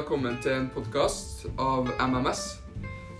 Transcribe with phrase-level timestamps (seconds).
[0.00, 2.38] velkommen til en podkast av MMS,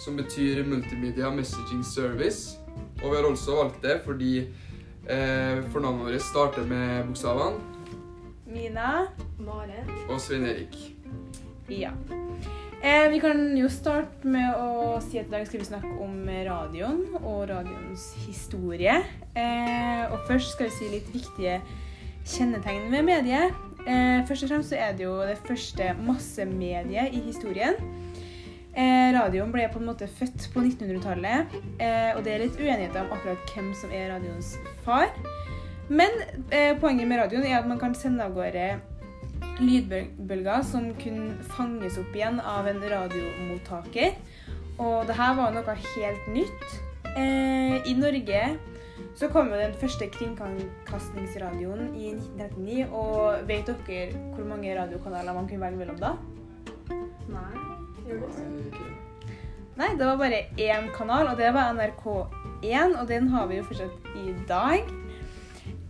[0.00, 2.54] som betyr Multimedia Messaging Service.
[3.02, 7.60] Og vi har også valgt det fordi eh, fornavnet vårt starter med bokstavene
[8.48, 9.10] Mina.
[9.44, 9.92] Maren.
[10.08, 10.78] og Svein Erik.
[11.68, 11.92] Ja.
[12.80, 16.16] Eh, vi kan jo starte med å si at i dag skal vi snakke om
[16.48, 19.02] radioen og radioens historie.
[19.36, 21.60] Eh, og først skal vi si litt viktige
[22.24, 23.66] kjennetegn ved mediet.
[23.86, 27.78] Eh, først og fremst så er det jo det første massemediet i historien.
[28.70, 33.02] Eh, radioen ble på en måte født på 1900-tallet, eh, og det er litt uenigheter
[33.02, 35.10] om akkurat hvem som er radioens far.
[35.90, 36.12] Men
[36.54, 38.78] eh, poenget med radioen er at man kan sende av gårde
[39.60, 44.14] lydbølger som kunne fanges opp igjen av en radiomottaker.
[44.80, 46.76] Og det her var noe helt nytt.
[47.10, 48.44] Eh, I Norge
[49.14, 52.86] så kom jo den første kringkastingsradioen i 1939.
[52.92, 56.14] Og vet dere hvor mange radiokanaler man kunne velge mellom da?
[57.30, 57.52] Nei,
[58.06, 58.18] det?
[59.80, 62.96] Nei, det var bare én kanal, og det var NRK1.
[63.00, 64.90] Og den har vi jo fortsatt i dag.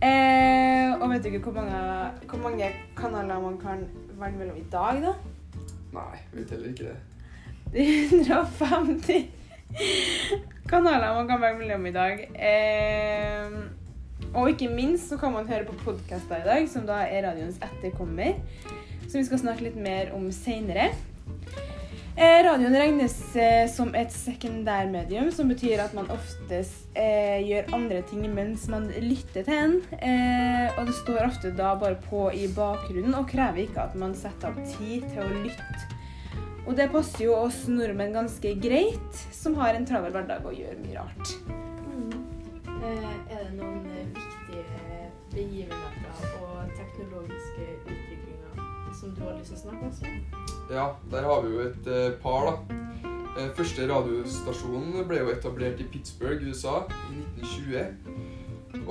[0.01, 1.81] Eh, og vet du ikke hvor mange,
[2.29, 3.85] hvor mange kanaler man kan
[4.19, 5.13] velge mellom i dag, da?
[5.93, 6.97] Nei, vet heller ikke det.
[7.71, 9.40] Det er 150
[10.71, 12.25] kanaler man kan velge mellom i dag.
[12.49, 13.61] Eh,
[14.31, 17.59] og ikke minst så kan man høre på podkaster i dag, som da er radioens
[17.59, 18.37] etterkommer.
[19.07, 20.91] Som vi skal snakke litt mer om seinere.
[22.11, 28.01] Eh, radioen regnes eh, som et sekundærmedium, som betyr at man oftest eh, gjør andre
[28.09, 29.77] ting mens man lytter til en.
[29.95, 34.15] Eh, og det står ofte da bare på i bakgrunnen og krever ikke at man
[34.15, 36.00] setter av tid til å lytte.
[36.67, 40.77] Og det passer jo oss nordmenn ganske greit, som har en travel hverdag og gjør
[40.83, 41.33] mye rart.
[41.47, 42.13] Mm.
[42.81, 44.63] er det noen eh, viktige
[45.33, 48.63] begivenheter og teknologiske utviklinger
[48.99, 50.21] som du har lyst til å snakke om?
[50.71, 52.81] Ja, der har vi jo et eh, par, da.
[53.31, 58.30] Eh, første radiostasjonen ble jo etablert i Pittsburgh, USA i 1920.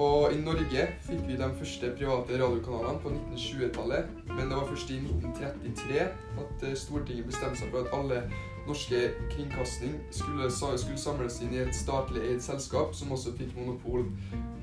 [0.01, 4.07] Og i Norge fikk vi de første private radiokanalene på 1920-tallet.
[4.31, 6.07] Men det var først i 1933
[6.45, 8.23] at eh, Stortinget bestemte seg for at alle
[8.69, 9.01] norske
[9.35, 14.07] kringkasting skulle, skulle samles inn i et statlig eid selskap som også fikk monopol.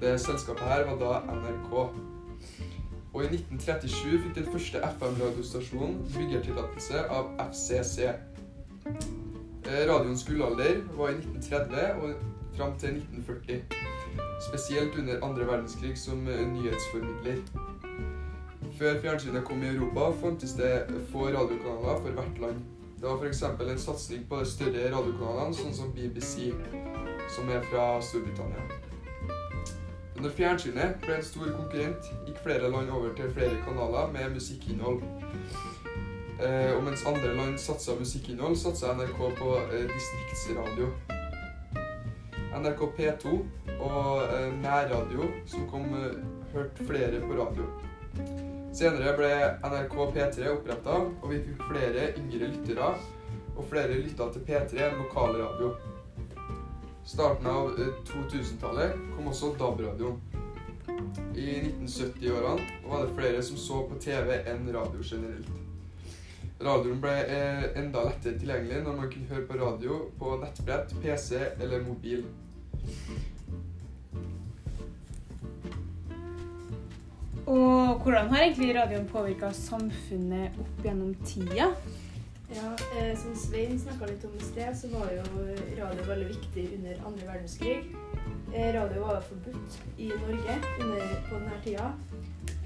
[0.01, 1.69] Det selskapet her var da NRK.
[3.13, 8.09] Og i 1937 fikk den første FM-radiostasjonen byggertillatelse av FCC.
[9.67, 12.13] Eh, Radioens gullalder var i 1930 og
[12.57, 13.61] fram til 1940.
[14.49, 17.41] Spesielt under andre verdenskrig som eh, nyhetsformidler.
[18.79, 20.71] Før fjernsynet kom i Europa, fantes det
[21.11, 22.63] få radiokanaler for hvert land.
[22.99, 23.43] Det var f.eks.
[23.43, 26.53] en satsing på de større radiokanalene, sånn som BBC,
[27.35, 28.63] som er fra Storbritannia.
[30.17, 35.03] Når fjernsynet ble en stor konkurrent, gikk flere land over til flere kanaler med musikkinnhold.
[36.37, 40.91] Eh, og mens andre land satsa musikkinnhold, satsa NRK på eh, distriktsradio.
[42.57, 43.33] NRK P2
[43.79, 46.17] og eh, nærradio, som kom eh,
[46.53, 47.65] hørt flere på radio.
[48.77, 49.31] Senere ble
[49.65, 52.95] NRK P3 oppretta, og vi fikk flere yngre lyttere.
[53.57, 55.71] Og flere lytta til P3 enn lokalradio.
[57.07, 60.21] Starten av eh, 2000-tallet kom også DAB-radioen.
[61.37, 65.56] I 1970-årene var det flere som så på TV enn radio generelt.
[66.59, 71.37] Radioen ble eh, enda lettere tilgjengelig når man kunne høre på radio på nettbrett, PC
[71.61, 72.25] eller mobil.
[77.47, 81.69] Og hvordan har egentlig radioen påvirka samfunnet opp gjennom tida?
[82.55, 85.23] Ja, eh, Som Svein snakka litt om i sted, så var jo
[85.77, 87.77] radio veldig viktig under andre verdenskrig.
[88.53, 91.93] Eh, radio var jo forbudt i Norge under, på denne tida.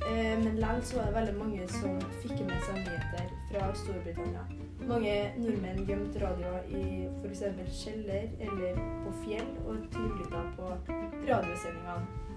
[0.10, 4.46] Eh, men likevel var det veldig mange som fikk med seg nyheter fra Storbritannia.
[4.90, 6.86] Mange nordmenn gjemte radioer i
[7.22, 7.44] f.eks.
[7.84, 10.72] kjeller eller på fjell og tullytta på
[11.30, 12.30] radiosendingene.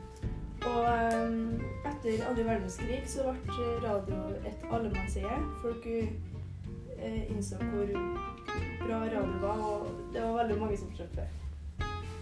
[0.65, 5.41] Og eh, etter andre verdenskrig så ble radio et allemannseie.
[5.65, 7.97] Folk eh, innså hvor
[8.85, 11.29] bra radio var, og det var veldig mange som det.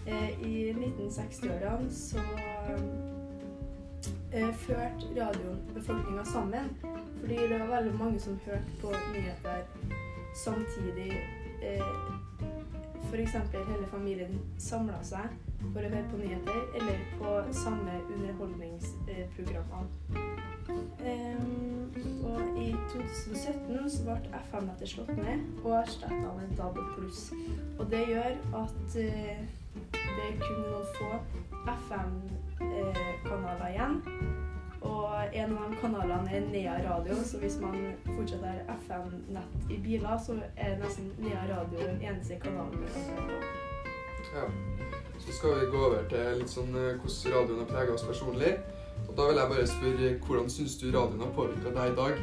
[0.06, 2.22] Eh, I 1960-årene så
[4.32, 6.76] eh, førte radioen befolkninga sammen.
[7.20, 9.62] Fordi det var veldig mange som hørte på nyheter
[10.34, 11.12] samtidig.
[11.62, 11.82] Eh,
[13.12, 13.32] F.eks.
[13.52, 15.28] hele familien samla seg
[15.60, 19.88] for å høre på nyheter, eller på samme underholdningsprogrammene.
[21.04, 21.42] Eh,
[22.24, 27.22] og i 2017 så ble FM-nettet slått ned og erstatta en DAB pluss.
[27.78, 28.32] Og det gjør
[28.62, 29.42] at eh,
[29.92, 31.10] det er kun noen få
[32.80, 34.00] FM-kanaler igjen.
[34.82, 37.76] Og en av de kanalene er Nea Radio, så hvis man
[38.16, 43.10] fortsatt har FM-nett i biler, så er nesten Nea Radio den eneste kanalen man kan
[43.10, 43.42] høre på.
[44.32, 44.46] Ja.
[45.22, 48.56] Så skal vi gå over til litt sånn eh, hvordan radioen har prega oss personlig.
[49.08, 52.22] Og da vil jeg bare spørre hvordan syns du radioen har påvirka deg i dag?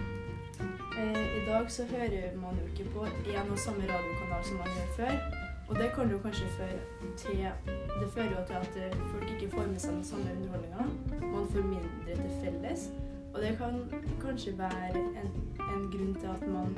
[0.99, 4.75] Eh, I dag så hører man jo ikke på én og samme radiokanal som man
[4.75, 5.47] gjør før.
[5.69, 6.79] Og det kan jo kanskje føre
[7.17, 7.45] til
[8.01, 10.85] Det fører jo til at folk ikke får med seg den samme underholdninga.
[11.21, 12.89] Man får mindre til felles.
[13.33, 13.83] Og det kan
[14.21, 16.77] kanskje være en, en grunn til at man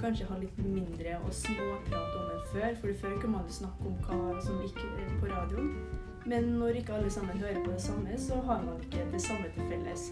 [0.00, 2.76] kanskje har litt mindre å småprate om enn før.
[2.82, 4.82] For før kunne man jo snakke om hva som gikk
[5.20, 5.72] på radioen.
[6.26, 9.48] Men når ikke alle sammen hører på det samme, så har man ikke det samme
[9.54, 10.10] til felles.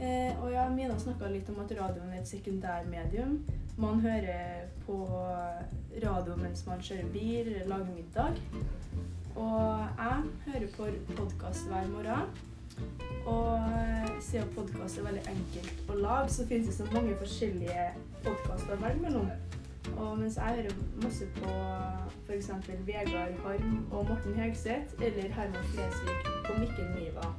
[0.00, 3.38] Eh, og ja, Mina snakka litt om at radioen er et sekundærmedium.
[3.76, 4.96] Man hører på
[6.04, 8.36] radio mens man kjører bil eller lager middag.
[9.34, 10.86] Og jeg hører på
[11.16, 12.28] podkast hver morgen.
[13.26, 17.88] Og eh, siden podkast er veldig enkelt å lage, så finnes det så mange forskjellige
[18.22, 19.28] podkaster å velge mellom.
[19.96, 21.58] Og mens jeg hører masse på
[22.28, 22.50] f.eks.
[22.86, 27.34] Vegard Harm og Morten Hegseth eller Herman Flesvig og Mikkel Niva.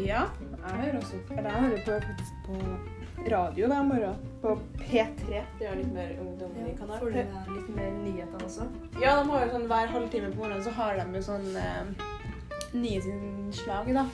[0.00, 0.24] Ja,
[0.64, 2.14] jeg hører også Eller jeg hører på,
[2.46, 4.14] på radio hver morgen.
[4.42, 5.42] På P3.
[5.58, 6.98] Det er litt mer ungdommelig kanal.
[7.00, 8.66] Får du med litt mer nyheter også?
[9.00, 12.08] Ja, de har jo sånn hver halvtime på morgenen så har de jo sånn eh,
[12.74, 14.04] nyhetsinnslag, da.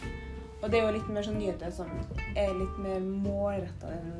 [0.60, 1.90] Og det er jo litt mer sånn nyheter som
[2.36, 4.12] er litt mer målretta den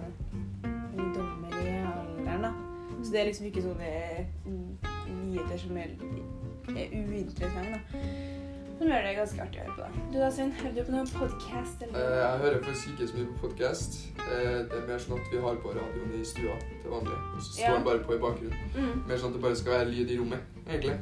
[0.96, 2.52] ungdommelige alderen, da.
[3.00, 3.90] Så det er liksom ikke sånne
[5.20, 5.94] nyheter som er,
[6.74, 8.00] er uinteressante, da.
[8.80, 9.82] Som gjør det ganske artig å høre på.
[9.84, 10.04] da.
[10.10, 11.82] Du da, Svein, hører du på noen podkast?
[11.84, 13.98] Eh, jeg hører faktisk ikke så mye på podkast.
[14.16, 17.18] det er mer sånn at vi har på radioen i stua til vanlig.
[17.34, 17.74] Og så står Ja.
[17.74, 18.70] den bare på i bakgrunnen.
[18.76, 19.02] Mm.
[19.10, 20.96] Mer sånn at det bare skal være lyd i rommet, egentlig.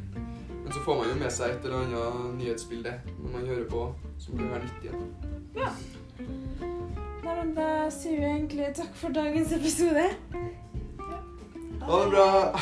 [0.65, 2.93] Men så får man jo med seg et eller annet nyhetsbilde
[3.23, 4.91] når man hører på, som kan være nyttig.
[4.91, 5.15] igjen.
[5.55, 5.71] Ja.
[7.23, 10.11] Nei, men da sier vi egentlig takk for dagens episode.
[11.81, 12.59] Ha det bra!